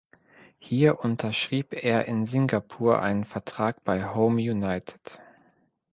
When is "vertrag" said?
3.23-3.83